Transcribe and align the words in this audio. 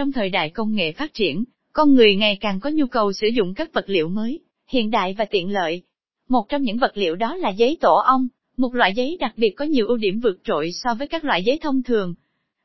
Trong 0.00 0.12
thời 0.12 0.30
đại 0.30 0.50
công 0.50 0.74
nghệ 0.74 0.92
phát 0.92 1.14
triển, 1.14 1.44
con 1.72 1.94
người 1.94 2.16
ngày 2.16 2.38
càng 2.40 2.60
có 2.60 2.70
nhu 2.70 2.86
cầu 2.86 3.12
sử 3.12 3.26
dụng 3.26 3.54
các 3.54 3.72
vật 3.72 3.84
liệu 3.86 4.08
mới, 4.08 4.40
hiện 4.68 4.90
đại 4.90 5.14
và 5.18 5.24
tiện 5.24 5.52
lợi. 5.52 5.82
Một 6.28 6.48
trong 6.48 6.62
những 6.62 6.78
vật 6.78 6.92
liệu 6.94 7.16
đó 7.16 7.36
là 7.36 7.50
giấy 7.50 7.78
tổ 7.80 7.94
ong, 7.94 8.28
một 8.56 8.74
loại 8.74 8.94
giấy 8.94 9.16
đặc 9.20 9.32
biệt 9.36 9.50
có 9.50 9.64
nhiều 9.64 9.86
ưu 9.86 9.96
điểm 9.96 10.20
vượt 10.20 10.40
trội 10.44 10.70
so 10.72 10.94
với 10.94 11.08
các 11.08 11.24
loại 11.24 11.44
giấy 11.44 11.58
thông 11.62 11.82
thường. 11.82 12.14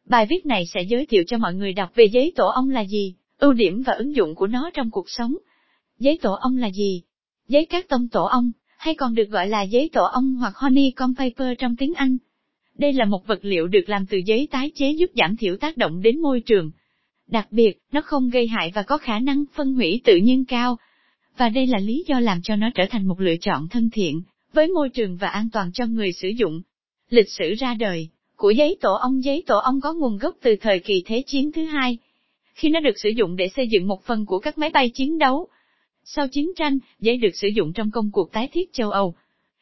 Bài 0.06 0.26
viết 0.30 0.46
này 0.46 0.66
sẽ 0.66 0.82
giới 0.82 1.06
thiệu 1.06 1.24
cho 1.28 1.38
mọi 1.38 1.54
người 1.54 1.74
đọc 1.74 1.90
về 1.96 2.06
giấy 2.06 2.34
tổ 2.36 2.48
ong 2.48 2.70
là 2.70 2.86
gì, 2.86 3.16
ưu 3.40 3.54
điểm 3.54 3.84
và 3.86 3.94
ứng 3.94 4.16
dụng 4.16 4.36
của 4.36 4.48
nó 4.48 4.70
trong 4.74 4.92
cuộc 4.92 5.10
sống. 5.10 5.38
Giấy 6.00 6.20
tổ 6.22 6.34
ong 6.34 6.58
là 6.58 6.72
gì? 6.72 7.02
Giấy 7.48 7.66
cát 7.66 7.88
tông 7.88 8.10
tổ 8.10 8.24
ong, 8.24 8.52
hay 8.78 8.96
còn 8.96 9.16
được 9.16 9.30
gọi 9.30 9.48
là 9.48 9.62
giấy 9.62 9.90
tổ 9.94 10.04
ong 10.04 10.36
hoặc 10.36 10.56
honeycomb 10.56 11.18
paper 11.18 11.58
trong 11.58 11.76
tiếng 11.76 11.94
Anh. 11.94 12.18
Đây 12.78 12.94
là 12.94 13.06
một 13.06 13.28
vật 13.28 13.40
liệu 13.42 13.68
được 13.68 13.90
làm 13.90 14.06
từ 14.06 14.18
giấy 14.26 14.48
tái 14.52 14.72
chế 14.76 14.92
giúp 14.92 15.12
giảm 15.16 15.38
thiểu 15.38 15.58
tác 15.58 15.78
động 15.78 16.02
đến 16.02 16.22
môi 16.22 16.42
trường. 16.42 16.72
Đặc 17.28 17.48
biệt, 17.52 17.78
nó 17.92 18.02
không 18.02 18.30
gây 18.30 18.48
hại 18.48 18.72
và 18.76 18.84
có 18.84 18.98
khả 18.98 19.20
năng 19.20 19.44
phân 19.54 19.74
hủy 19.74 20.02
tự 20.04 20.18
nhiên 20.18 20.46
cao. 20.46 20.78
Và 21.38 21.50
đây 21.50 21.68
là 21.68 21.80
lý 21.80 22.04
do 22.08 22.20
làm 22.20 22.42
cho 22.44 22.56
nó 22.56 22.70
trở 22.76 22.84
thành 22.90 23.08
một 23.08 23.22
lựa 23.22 23.36
chọn 23.42 23.68
thân 23.68 23.90
thiện, 23.94 24.22
với 24.54 24.68
môi 24.68 24.90
trường 24.90 25.18
và 25.18 25.28
an 25.28 25.50
toàn 25.54 25.72
cho 25.74 25.86
người 25.86 26.12
sử 26.12 26.28
dụng. 26.28 26.62
Lịch 27.10 27.30
sử 27.30 27.54
ra 27.60 27.74
đời 27.74 28.10
của 28.36 28.50
giấy 28.50 28.78
tổ 28.82 28.94
ong 28.94 29.24
Giấy 29.24 29.44
tổ 29.48 29.58
ong 29.58 29.82
có 29.82 29.94
nguồn 29.94 30.18
gốc 30.18 30.36
từ 30.42 30.56
thời 30.62 30.80
kỳ 30.80 31.04
Thế 31.06 31.24
chiến 31.28 31.52
thứ 31.52 31.64
hai. 31.64 31.98
Khi 32.54 32.70
nó 32.70 32.80
được 32.80 33.00
sử 33.00 33.10
dụng 33.10 33.36
để 33.36 33.50
xây 33.56 33.68
dựng 33.68 33.88
một 33.88 34.04
phần 34.04 34.26
của 34.26 34.40
các 34.40 34.58
máy 34.58 34.70
bay 34.70 34.90
chiến 34.90 35.18
đấu. 35.18 35.48
Sau 36.04 36.28
chiến 36.28 36.52
tranh, 36.56 36.78
giấy 37.00 37.18
được 37.18 37.36
sử 37.36 37.48
dụng 37.48 37.74
trong 37.74 37.92
công 37.92 38.12
cuộc 38.12 38.32
tái 38.32 38.50
thiết 38.54 38.74
châu 38.74 38.92
Âu. 38.92 39.16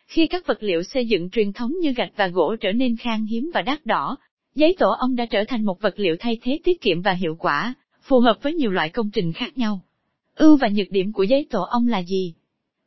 Khi 0.08 0.28
các 0.28 0.48
vật 0.48 0.64
liệu 0.64 0.84
xây 0.84 1.06
dựng 1.06 1.30
truyền 1.30 1.54
thống 1.54 1.72
như 1.82 1.94
gạch 1.94 2.12
và 2.16 2.28
gỗ 2.28 2.56
trở 2.56 2.72
nên 2.72 2.98
khan 2.98 3.26
hiếm 3.26 3.52
và 3.54 3.62
đắt 3.62 3.86
đỏ, 3.86 4.18
giấy 4.56 4.76
tổ 4.80 4.90
ong 5.00 5.16
đã 5.16 5.26
trở 5.26 5.44
thành 5.48 5.66
một 5.66 5.82
vật 5.82 5.94
liệu 6.00 6.16
thay 6.20 6.38
thế 6.42 6.60
tiết 6.64 6.82
kiệm 6.82 7.02
và 7.02 7.12
hiệu 7.12 7.36
quả, 7.40 7.74
phù 8.02 8.20
hợp 8.20 8.38
với 8.42 8.54
nhiều 8.54 8.72
loại 8.72 8.90
công 8.90 9.12
trình 9.12 9.34
khác 9.34 9.58
nhau. 9.58 9.82
Ưu 10.36 10.58
và 10.58 10.68
nhược 10.68 10.92
điểm 10.92 11.14
của 11.14 11.24
giấy 11.24 11.48
tổ 11.50 11.62
ong 11.62 11.88
là 11.88 12.04
gì? 12.04 12.34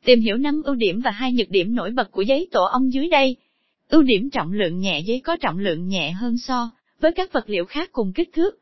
Tìm 0.04 0.20
hiểu 0.20 0.36
năm 0.36 0.62
ưu 0.64 0.74
điểm 0.74 1.00
và 1.00 1.10
hai 1.10 1.32
nhược 1.32 1.50
điểm 1.50 1.74
nổi 1.74 1.90
bật 1.90 2.10
của 2.10 2.22
giấy 2.22 2.48
tổ 2.50 2.64
ong 2.64 2.92
dưới 2.92 3.08
đây. 3.08 3.36
Ưu 3.88 4.02
điểm 4.02 4.30
trọng 4.30 4.52
lượng 4.52 4.78
nhẹ 4.78 5.00
giấy 5.00 5.20
có 5.20 5.36
trọng 5.36 5.58
lượng 5.58 5.88
nhẹ 5.88 6.10
hơn 6.10 6.38
so 6.38 6.70
với 7.00 7.12
các 7.12 7.32
vật 7.32 7.50
liệu 7.50 7.64
khác 7.64 7.88
cùng 7.92 8.12
kích 8.12 8.30
thước. 8.32 8.58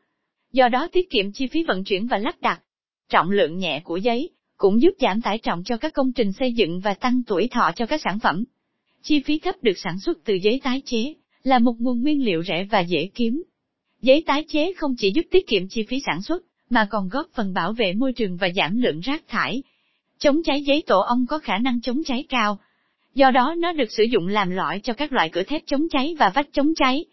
Do 0.51 0.67
đó 0.67 0.87
tiết 0.91 1.09
kiệm 1.09 1.31
chi 1.31 1.47
phí 1.47 1.63
vận 1.63 1.83
chuyển 1.83 2.07
và 2.07 2.17
lắp 2.17 2.35
đặt. 2.41 2.61
Trọng 3.09 3.31
lượng 3.31 3.57
nhẹ 3.57 3.81
của 3.83 3.97
giấy 3.97 4.29
cũng 4.57 4.81
giúp 4.81 4.93
giảm 4.99 5.21
tải 5.21 5.37
trọng 5.37 5.63
cho 5.65 5.77
các 5.77 5.93
công 5.93 6.13
trình 6.13 6.31
xây 6.31 6.53
dựng 6.53 6.79
và 6.79 6.93
tăng 6.93 7.23
tuổi 7.27 7.47
thọ 7.51 7.71
cho 7.75 7.85
các 7.85 8.01
sản 8.03 8.19
phẩm. 8.19 8.43
Chi 9.01 9.19
phí 9.25 9.39
thấp 9.39 9.55
được 9.61 9.77
sản 9.77 9.99
xuất 9.99 10.17
từ 10.23 10.33
giấy 10.33 10.59
tái 10.63 10.81
chế, 10.85 11.13
là 11.45 11.59
một 11.59 11.73
nguồn 11.79 12.01
nguyên 12.01 12.25
liệu 12.25 12.43
rẻ 12.43 12.67
và 12.71 12.79
dễ 12.79 13.09
kiếm. 13.15 13.43
Giấy 14.01 14.23
tái 14.25 14.45
chế 14.47 14.73
không 14.73 14.95
chỉ 14.97 15.11
giúp 15.15 15.25
tiết 15.31 15.47
kiệm 15.47 15.67
chi 15.67 15.85
phí 15.89 16.01
sản 16.05 16.21
xuất, 16.21 16.43
mà 16.69 16.87
còn 16.91 17.09
góp 17.09 17.27
phần 17.33 17.53
bảo 17.53 17.73
vệ 17.73 17.93
môi 17.93 18.13
trường 18.13 18.37
và 18.37 18.49
giảm 18.55 18.77
lượng 18.77 18.99
rác 18.99 19.27
thải. 19.27 19.63
Chống 20.19 20.43
cháy 20.43 20.61
giấy 20.61 20.83
tổ 20.87 20.99
ong 20.99 21.25
có 21.29 21.39
khả 21.39 21.57
năng 21.57 21.81
chống 21.81 22.03
cháy 22.05 22.23
cao. 22.29 22.59
Do 23.15 23.31
đó 23.31 23.55
nó 23.57 23.73
được 23.73 23.91
sử 23.91 24.03
dụng 24.03 24.27
làm 24.27 24.49
lõi 24.49 24.79
cho 24.83 24.93
các 24.93 25.13
loại 25.13 25.29
cửa 25.29 25.43
thép 25.43 25.61
chống 25.65 25.87
cháy 25.91 26.15
và 26.19 26.31
vách 26.35 26.47
chống 26.53 26.73
cháy. 26.75 27.05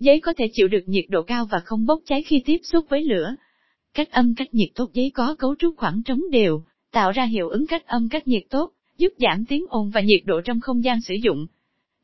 Giấy 0.00 0.20
có 0.20 0.32
thể 0.32 0.48
chịu 0.52 0.68
được 0.68 0.82
nhiệt 0.86 1.04
độ 1.08 1.22
cao 1.22 1.46
và 1.50 1.60
không 1.60 1.86
bốc 1.86 2.00
cháy 2.06 2.22
khi 2.22 2.42
tiếp 2.44 2.58
xúc 2.62 2.86
với 2.88 3.04
lửa. 3.04 3.34
Cách 3.94 4.10
âm 4.10 4.34
cách 4.34 4.54
nhiệt 4.54 4.68
tốt 4.74 4.90
giấy 4.92 5.10
có 5.14 5.34
cấu 5.38 5.54
trúc 5.58 5.74
khoảng 5.76 6.02
trống 6.02 6.20
đều, 6.30 6.62
tạo 6.92 7.12
ra 7.12 7.24
hiệu 7.24 7.48
ứng 7.48 7.66
cách 7.66 7.86
âm 7.86 8.08
cách 8.08 8.28
nhiệt 8.28 8.42
tốt, 8.50 8.72
giúp 8.98 9.12
giảm 9.18 9.44
tiếng 9.44 9.64
ồn 9.68 9.90
và 9.90 10.00
nhiệt 10.00 10.20
độ 10.24 10.40
trong 10.40 10.60
không 10.60 10.84
gian 10.84 11.00
sử 11.00 11.14
dụng. 11.14 11.46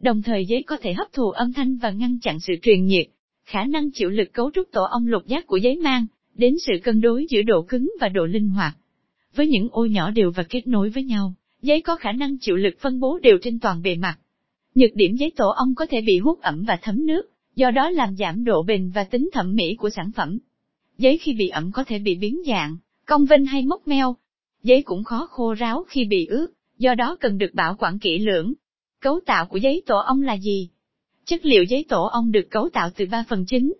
Đồng 0.00 0.22
thời 0.22 0.46
giấy 0.46 0.62
có 0.62 0.76
thể 0.76 0.92
hấp 0.92 1.12
thụ 1.12 1.30
âm 1.30 1.52
thanh 1.52 1.76
và 1.76 1.90
ngăn 1.90 2.18
chặn 2.20 2.40
sự 2.40 2.54
truyền 2.62 2.84
nhiệt. 2.84 3.06
Khả 3.44 3.64
năng 3.64 3.90
chịu 3.90 4.10
lực 4.10 4.32
cấu 4.32 4.50
trúc 4.54 4.68
tổ 4.72 4.84
ong 4.84 5.06
lục 5.06 5.26
giác 5.26 5.46
của 5.46 5.56
giấy 5.56 5.76
mang, 5.76 6.06
đến 6.34 6.54
sự 6.66 6.72
cân 6.84 7.00
đối 7.00 7.26
giữa 7.30 7.42
độ 7.42 7.62
cứng 7.62 7.92
và 8.00 8.08
độ 8.08 8.26
linh 8.26 8.48
hoạt. 8.48 8.76
Với 9.34 9.48
những 9.48 9.68
ô 9.70 9.86
nhỏ 9.86 10.10
đều 10.10 10.30
và 10.30 10.42
kết 10.42 10.66
nối 10.66 10.90
với 10.90 11.04
nhau, 11.04 11.34
giấy 11.62 11.80
có 11.80 11.96
khả 11.96 12.12
năng 12.12 12.38
chịu 12.38 12.56
lực 12.56 12.74
phân 12.80 13.00
bố 13.00 13.18
đều 13.22 13.38
trên 13.42 13.60
toàn 13.60 13.82
bề 13.82 13.96
mặt. 13.96 14.18
Nhược 14.74 14.94
điểm 14.94 15.16
giấy 15.16 15.32
tổ 15.36 15.48
ong 15.48 15.74
có 15.74 15.86
thể 15.86 16.00
bị 16.00 16.18
hút 16.18 16.40
ẩm 16.40 16.64
và 16.68 16.78
thấm 16.82 17.06
nước, 17.06 17.22
do 17.56 17.70
đó 17.70 17.90
làm 17.90 18.16
giảm 18.16 18.44
độ 18.44 18.62
bền 18.62 18.90
và 18.90 19.04
tính 19.04 19.28
thẩm 19.32 19.54
mỹ 19.54 19.74
của 19.74 19.90
sản 19.90 20.10
phẩm. 20.16 20.38
Giấy 20.98 21.18
khi 21.18 21.32
bị 21.32 21.48
ẩm 21.48 21.72
có 21.72 21.84
thể 21.84 21.98
bị 21.98 22.14
biến 22.14 22.42
dạng, 22.46 22.76
cong 23.06 23.24
vênh 23.24 23.44
hay 23.44 23.62
mốc 23.62 23.88
meo. 23.88 24.16
Giấy 24.62 24.82
cũng 24.82 25.04
khó 25.04 25.26
khô 25.30 25.54
ráo 25.54 25.84
khi 25.88 26.04
bị 26.04 26.26
ướt, 26.26 26.46
do 26.78 26.94
đó 26.94 27.16
cần 27.20 27.38
được 27.38 27.54
bảo 27.54 27.76
quản 27.78 27.98
kỹ 27.98 28.18
lưỡng. 28.18 28.52
Cấu 29.00 29.20
tạo 29.26 29.46
của 29.46 29.56
giấy 29.56 29.82
tổ 29.86 29.98
ong 29.98 30.22
là 30.22 30.36
gì? 30.36 30.68
Chất 31.24 31.44
liệu 31.44 31.64
giấy 31.64 31.84
tổ 31.88 32.04
ong 32.04 32.32
được 32.32 32.50
cấu 32.50 32.68
tạo 32.68 32.90
từ 32.96 33.06
3 33.10 33.24
phần 33.28 33.44
chính. 33.48 33.72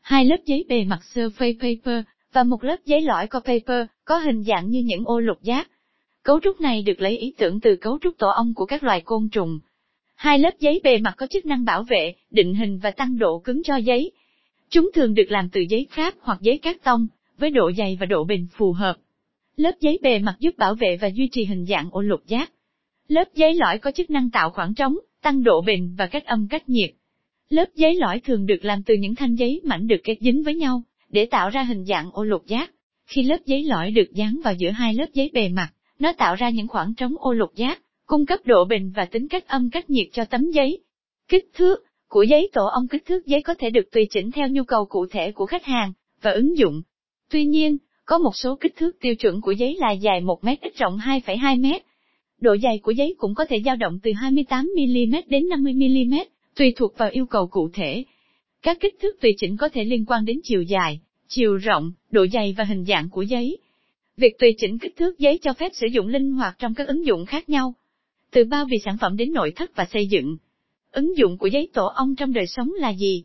Hai 0.00 0.24
lớp 0.24 0.36
giấy 0.46 0.64
bề 0.68 0.84
mặt 0.84 1.00
surface 1.14 1.58
paper, 1.60 2.04
và 2.32 2.42
một 2.42 2.64
lớp 2.64 2.76
giấy 2.84 3.00
lõi 3.00 3.26
co 3.26 3.40
paper, 3.40 3.86
có 4.04 4.18
hình 4.18 4.42
dạng 4.42 4.70
như 4.70 4.82
những 4.84 5.04
ô 5.04 5.20
lục 5.20 5.42
giác. 5.42 5.70
Cấu 6.22 6.40
trúc 6.40 6.60
này 6.60 6.82
được 6.82 7.00
lấy 7.00 7.18
ý 7.18 7.34
tưởng 7.38 7.60
từ 7.60 7.76
cấu 7.76 7.98
trúc 8.02 8.18
tổ 8.18 8.28
ong 8.28 8.54
của 8.54 8.66
các 8.66 8.82
loài 8.82 9.00
côn 9.00 9.28
trùng. 9.32 9.58
Hai 10.14 10.38
lớp 10.38 10.50
giấy 10.60 10.80
bề 10.84 10.98
mặt 10.98 11.14
có 11.16 11.26
chức 11.26 11.46
năng 11.46 11.64
bảo 11.64 11.82
vệ, 11.82 12.14
định 12.30 12.54
hình 12.54 12.78
và 12.78 12.90
tăng 12.90 13.18
độ 13.18 13.38
cứng 13.38 13.62
cho 13.62 13.76
giấy. 13.76 14.10
Chúng 14.70 14.90
thường 14.94 15.14
được 15.14 15.26
làm 15.28 15.48
từ 15.52 15.60
giấy 15.60 15.86
pháp 15.90 16.14
hoặc 16.20 16.38
giấy 16.40 16.58
cát 16.58 16.84
tông, 16.84 17.06
với 17.38 17.50
độ 17.50 17.72
dày 17.78 17.96
và 18.00 18.06
độ 18.06 18.24
bền 18.24 18.46
phù 18.56 18.72
hợp. 18.72 18.96
Lớp 19.56 19.72
giấy 19.80 19.98
bề 20.02 20.18
mặt 20.18 20.36
giúp 20.38 20.58
bảo 20.58 20.74
vệ 20.74 20.96
và 20.96 21.08
duy 21.14 21.28
trì 21.32 21.44
hình 21.44 21.66
dạng 21.66 21.88
ô 21.92 22.00
lục 22.00 22.20
giác. 22.26 22.52
Lớp 23.08 23.24
giấy 23.34 23.54
lõi 23.54 23.78
có 23.78 23.90
chức 23.90 24.10
năng 24.10 24.30
tạo 24.30 24.50
khoảng 24.50 24.74
trống, 24.74 24.96
tăng 25.22 25.42
độ 25.42 25.62
bền 25.66 25.94
và 25.98 26.06
cách 26.06 26.24
âm 26.24 26.48
cách 26.48 26.68
nhiệt. 26.68 26.90
Lớp 27.48 27.66
giấy 27.74 27.94
lõi 27.94 28.20
thường 28.20 28.46
được 28.46 28.64
làm 28.64 28.82
từ 28.82 28.94
những 28.94 29.14
thanh 29.14 29.34
giấy 29.34 29.60
mảnh 29.64 29.86
được 29.86 30.00
kết 30.04 30.16
dính 30.20 30.42
với 30.42 30.54
nhau, 30.54 30.82
để 31.08 31.26
tạo 31.26 31.50
ra 31.50 31.62
hình 31.62 31.84
dạng 31.84 32.10
ô 32.12 32.24
lục 32.24 32.46
giác. 32.46 32.70
Khi 33.06 33.22
lớp 33.22 33.36
giấy 33.46 33.64
lõi 33.64 33.90
được 33.90 34.12
dán 34.12 34.40
vào 34.44 34.54
giữa 34.54 34.70
hai 34.70 34.94
lớp 34.94 35.06
giấy 35.12 35.30
bề 35.32 35.48
mặt, 35.48 35.68
nó 35.98 36.12
tạo 36.12 36.34
ra 36.34 36.50
những 36.50 36.68
khoảng 36.68 36.94
trống 36.94 37.14
ô 37.18 37.32
lục 37.32 37.54
giác, 37.54 37.82
cung 38.06 38.26
cấp 38.26 38.40
độ 38.44 38.64
bền 38.64 38.90
và 38.90 39.04
tính 39.04 39.28
cách 39.28 39.48
âm 39.48 39.70
cách 39.70 39.90
nhiệt 39.90 40.06
cho 40.12 40.24
tấm 40.24 40.50
giấy. 40.50 40.78
Kích 41.28 41.44
thước 41.54 41.84
của 42.08 42.22
giấy 42.22 42.50
tổ 42.52 42.66
ong 42.66 42.88
kích 42.88 43.06
thước 43.06 43.26
giấy 43.26 43.42
có 43.42 43.54
thể 43.54 43.70
được 43.70 43.90
tùy 43.92 44.06
chỉnh 44.10 44.30
theo 44.30 44.48
nhu 44.48 44.64
cầu 44.64 44.84
cụ 44.84 45.06
thể 45.06 45.32
của 45.32 45.46
khách 45.46 45.64
hàng 45.64 45.92
và 46.22 46.30
ứng 46.30 46.58
dụng. 46.58 46.82
Tuy 47.30 47.46
nhiên, 47.46 47.78
có 48.04 48.18
một 48.18 48.36
số 48.36 48.56
kích 48.60 48.76
thước 48.76 48.96
tiêu 49.00 49.14
chuẩn 49.14 49.40
của 49.40 49.52
giấy 49.52 49.76
là 49.80 49.92
dài 49.92 50.20
1 50.20 50.44
mét 50.44 50.60
ít 50.60 50.76
rộng 50.76 50.98
2,2 50.98 51.60
mét. 51.60 51.82
Độ 52.40 52.56
dày 52.62 52.78
của 52.78 52.90
giấy 52.90 53.14
cũng 53.18 53.34
có 53.34 53.44
thể 53.44 53.62
dao 53.64 53.76
động 53.76 53.98
từ 54.02 54.10
28mm 54.10 55.22
đến 55.26 55.42
50mm, 55.42 56.24
tùy 56.56 56.72
thuộc 56.76 56.98
vào 56.98 57.10
yêu 57.12 57.26
cầu 57.26 57.46
cụ 57.46 57.68
thể. 57.72 58.04
Các 58.62 58.80
kích 58.80 58.94
thước 59.02 59.20
tùy 59.20 59.34
chỉnh 59.38 59.56
có 59.56 59.68
thể 59.68 59.84
liên 59.84 60.04
quan 60.06 60.24
đến 60.24 60.40
chiều 60.44 60.62
dài, 60.62 61.00
chiều 61.28 61.56
rộng, 61.56 61.92
độ 62.10 62.26
dày 62.32 62.54
và 62.58 62.64
hình 62.64 62.84
dạng 62.84 63.10
của 63.10 63.22
giấy. 63.22 63.58
Việc 64.16 64.38
tùy 64.38 64.54
chỉnh 64.58 64.78
kích 64.78 64.96
thước 64.96 65.18
giấy 65.18 65.38
cho 65.42 65.52
phép 65.52 65.72
sử 65.74 65.86
dụng 65.86 66.08
linh 66.08 66.32
hoạt 66.32 66.56
trong 66.58 66.74
các 66.74 66.88
ứng 66.88 67.06
dụng 67.06 67.26
khác 67.26 67.48
nhau. 67.48 67.74
Từ 68.30 68.44
bao 68.44 68.64
bì 68.64 68.76
sản 68.84 68.96
phẩm 69.00 69.16
đến 69.16 69.32
nội 69.32 69.52
thất 69.56 69.76
và 69.76 69.84
xây 69.92 70.06
dựng. 70.06 70.36
Ứng 70.92 71.16
dụng 71.16 71.38
của 71.38 71.46
giấy 71.46 71.68
tổ 71.72 71.86
ong 71.86 72.16
trong 72.16 72.32
đời 72.32 72.46
sống 72.46 72.72
là 72.78 72.90
gì? 72.90 73.24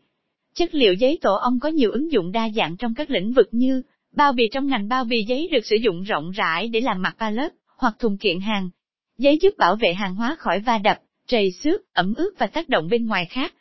Chất 0.53 0.75
liệu 0.75 0.93
giấy 0.93 1.17
tổ 1.21 1.35
ong 1.35 1.59
có 1.59 1.69
nhiều 1.69 1.91
ứng 1.91 2.11
dụng 2.11 2.31
đa 2.31 2.49
dạng 2.49 2.77
trong 2.77 2.93
các 2.93 3.09
lĩnh 3.09 3.33
vực 3.33 3.47
như 3.51 3.81
bao 4.11 4.33
bì 4.33 4.49
trong 4.51 4.67
ngành 4.67 4.87
bao 4.89 5.03
bì 5.03 5.23
giấy 5.23 5.47
được 5.51 5.65
sử 5.65 5.75
dụng 5.75 6.03
rộng 6.03 6.31
rãi 6.31 6.67
để 6.67 6.81
làm 6.81 7.01
mặt 7.01 7.15
ba 7.19 7.29
lớp 7.29 7.49
hoặc 7.77 7.95
thùng 7.99 8.17
kiện 8.17 8.39
hàng. 8.39 8.69
Giấy 9.19 9.37
giúp 9.41 9.53
bảo 9.57 9.75
vệ 9.75 9.93
hàng 9.93 10.15
hóa 10.15 10.35
khỏi 10.39 10.59
va 10.59 10.77
đập, 10.77 10.97
trầy 11.27 11.51
xước, 11.51 11.93
ẩm 11.93 12.13
ướt 12.17 12.31
và 12.37 12.47
tác 12.47 12.69
động 12.69 12.87
bên 12.89 13.07
ngoài 13.07 13.25
khác. 13.25 13.53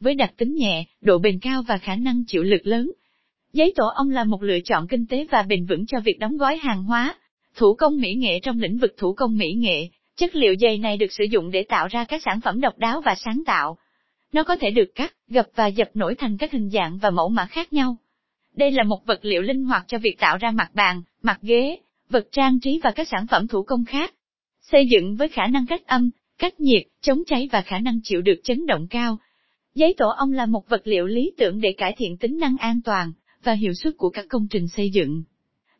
Với 0.00 0.14
đặc 0.14 0.32
tính 0.36 0.54
nhẹ, 0.54 0.84
độ 1.00 1.18
bền 1.18 1.38
cao 1.38 1.62
và 1.68 1.78
khả 1.78 1.96
năng 1.96 2.24
chịu 2.26 2.42
lực 2.42 2.66
lớn, 2.66 2.90
giấy 3.52 3.72
tổ 3.76 3.86
ong 3.94 4.10
là 4.10 4.24
một 4.24 4.42
lựa 4.42 4.58
chọn 4.64 4.86
kinh 4.88 5.06
tế 5.06 5.26
và 5.30 5.42
bền 5.42 5.66
vững 5.66 5.86
cho 5.86 6.00
việc 6.00 6.18
đóng 6.18 6.36
gói 6.36 6.56
hàng 6.56 6.84
hóa. 6.84 7.14
Thủ 7.56 7.74
công 7.74 8.00
mỹ 8.00 8.14
nghệ 8.14 8.40
trong 8.40 8.60
lĩnh 8.60 8.78
vực 8.78 8.94
thủ 8.96 9.14
công 9.14 9.38
mỹ 9.38 9.52
nghệ, 9.52 9.88
chất 10.16 10.34
liệu 10.34 10.54
dày 10.60 10.78
này 10.78 10.96
được 10.96 11.12
sử 11.12 11.24
dụng 11.24 11.50
để 11.50 11.62
tạo 11.62 11.88
ra 11.88 12.04
các 12.04 12.22
sản 12.24 12.40
phẩm 12.40 12.60
độc 12.60 12.78
đáo 12.78 13.00
và 13.00 13.14
sáng 13.14 13.42
tạo. 13.46 13.78
Nó 14.32 14.42
có 14.42 14.56
thể 14.56 14.70
được 14.70 14.94
cắt, 14.94 15.14
gập 15.28 15.46
và 15.54 15.66
dập 15.66 15.88
nổi 15.94 16.14
thành 16.14 16.36
các 16.36 16.52
hình 16.52 16.70
dạng 16.70 16.98
và 16.98 17.10
mẫu 17.10 17.28
mã 17.28 17.46
khác 17.46 17.72
nhau. 17.72 17.96
Đây 18.56 18.70
là 18.70 18.82
một 18.84 19.06
vật 19.06 19.24
liệu 19.24 19.42
linh 19.42 19.64
hoạt 19.64 19.84
cho 19.88 19.98
việc 19.98 20.18
tạo 20.18 20.36
ra 20.36 20.50
mặt 20.50 20.70
bàn, 20.74 21.02
mặt 21.22 21.38
ghế, 21.42 21.78
vật 22.10 22.28
trang 22.32 22.60
trí 22.60 22.80
và 22.82 22.90
các 22.90 23.08
sản 23.08 23.26
phẩm 23.26 23.48
thủ 23.48 23.62
công 23.62 23.84
khác. 23.84 24.14
Xây 24.72 24.86
dựng 24.86 25.16
với 25.16 25.28
khả 25.28 25.46
năng 25.46 25.66
cách 25.66 25.86
âm, 25.86 26.10
cách 26.38 26.60
nhiệt, 26.60 26.82
chống 27.00 27.22
cháy 27.26 27.48
và 27.52 27.60
khả 27.60 27.78
năng 27.78 28.00
chịu 28.02 28.22
được 28.22 28.40
chấn 28.44 28.66
động 28.66 28.86
cao. 28.90 29.18
Giấy 29.74 29.94
tổ 29.96 30.08
ong 30.08 30.32
là 30.32 30.46
một 30.46 30.68
vật 30.68 30.82
liệu 30.84 31.06
lý 31.06 31.32
tưởng 31.38 31.60
để 31.60 31.72
cải 31.72 31.94
thiện 31.98 32.16
tính 32.16 32.38
năng 32.38 32.56
an 32.56 32.80
toàn 32.84 33.12
và 33.44 33.52
hiệu 33.52 33.72
suất 33.74 33.96
của 33.96 34.10
các 34.10 34.26
công 34.28 34.46
trình 34.50 34.68
xây 34.68 34.90
dựng. 34.90 35.22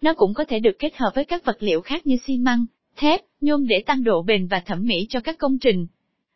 Nó 0.03 0.15
cũng 0.15 0.35
có 0.35 0.45
thể 0.45 0.61
được 0.61 0.79
kết 0.79 0.97
hợp 0.97 1.11
với 1.15 1.25
các 1.25 1.45
vật 1.45 1.57
liệu 1.61 1.81
khác 1.81 2.07
như 2.07 2.17
xi 2.27 2.39
măng, 2.39 2.67
thép, 2.97 3.21
nhôm 3.41 3.67
để 3.67 3.83
tăng 3.87 4.05
độ 4.05 4.23
bền 4.23 4.47
và 4.47 4.61
thẩm 4.61 4.87
mỹ 4.87 5.07
cho 5.09 5.21
các 5.21 5.39
công 5.39 5.59
trình. 5.59 5.87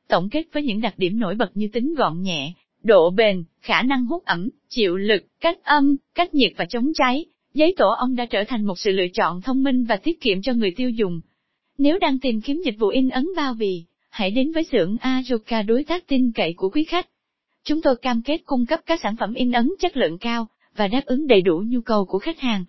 Tổng 0.08 0.28
kết 0.30 0.42
với 0.52 0.62
những 0.62 0.80
đặc 0.80 0.94
điểm 0.96 1.18
nổi 1.18 1.34
bật 1.34 1.50
như 1.54 1.68
tính 1.72 1.94
gọn 1.94 2.22
nhẹ, 2.22 2.52
độ 2.82 3.10
bền, 3.10 3.44
khả 3.60 3.82
năng 3.82 4.06
hút 4.06 4.24
ẩm, 4.24 4.48
chịu 4.68 4.96
lực, 4.96 5.22
cách 5.40 5.58
âm, 5.62 5.96
cách 6.14 6.34
nhiệt 6.34 6.52
và 6.56 6.64
chống 6.64 6.92
cháy, 6.94 7.24
giấy 7.54 7.74
tổ 7.76 7.88
ong 7.88 8.16
đã 8.16 8.26
trở 8.26 8.44
thành 8.44 8.64
một 8.64 8.78
sự 8.78 8.90
lựa 8.90 9.08
chọn 9.14 9.40
thông 9.40 9.62
minh 9.62 9.84
và 9.84 9.96
tiết 9.96 10.20
kiệm 10.20 10.42
cho 10.42 10.52
người 10.52 10.70
tiêu 10.76 10.90
dùng. 10.90 11.20
Nếu 11.78 11.98
đang 11.98 12.18
tìm 12.18 12.40
kiếm 12.40 12.62
dịch 12.64 12.74
vụ 12.78 12.88
in 12.88 13.08
ấn 13.08 13.26
bao 13.36 13.54
bì, 13.54 13.84
hãy 14.10 14.30
đến 14.30 14.52
với 14.52 14.64
xưởng 14.64 14.96
Aroka 15.00 15.62
đối 15.62 15.84
tác 15.84 16.06
tin 16.06 16.32
cậy 16.32 16.54
của 16.56 16.68
quý 16.68 16.84
khách. 16.84 17.08
Chúng 17.64 17.82
tôi 17.82 17.96
cam 17.96 18.22
kết 18.22 18.38
cung 18.44 18.66
cấp 18.66 18.80
các 18.86 19.00
sản 19.02 19.16
phẩm 19.16 19.34
in 19.34 19.52
ấn 19.52 19.70
chất 19.80 19.96
lượng 19.96 20.18
cao 20.18 20.46
và 20.76 20.88
đáp 20.88 21.02
ứng 21.06 21.26
đầy 21.26 21.40
đủ 21.40 21.62
nhu 21.66 21.80
cầu 21.80 22.04
của 22.04 22.18
khách 22.18 22.40
hàng. 22.40 22.64